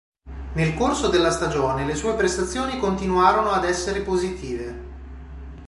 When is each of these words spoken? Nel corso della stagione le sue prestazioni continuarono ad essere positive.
Nel 0.53 0.73
corso 0.73 1.09
della 1.09 1.29
stagione 1.29 1.85
le 1.85 1.93
sue 1.93 2.15
prestazioni 2.15 2.79
continuarono 2.79 3.51
ad 3.51 3.65
essere 3.65 4.01
positive. 4.01 4.83